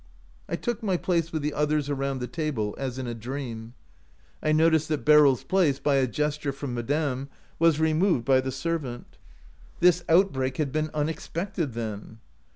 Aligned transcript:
"I 0.49 0.55
took 0.55 0.81
my 0.81 0.97
place 0.97 1.31
with 1.31 1.43
the 1.43 1.53
others 1.53 1.87
around 1.87 2.21
the 2.21 2.27
table, 2.27 2.73
as 2.79 2.97
in 2.97 3.05
a 3.05 3.13
dream. 3.13 3.75
I 4.41 4.51
noticed 4.51 4.89
that 4.89 5.05
Beryl's 5.05 5.43
place, 5.43 5.77
by 5.77 5.97
a 5.97 6.07
gesture 6.07 6.51
from 6.51 6.73
madame, 6.73 7.29
was 7.59 7.79
removed 7.79 8.25
by 8.25 8.41
the 8.41 8.51
servant. 8.51 9.19
This 9.79 9.99
out 9.99 10.01
3i 10.01 10.01
OUT 10.01 10.01
OF 10.01 10.07
BOHEMIA 10.07 10.33
break 10.33 10.57
had 10.57 10.71
been 10.71 10.89
unexpected, 10.95 11.73
then 11.73 12.17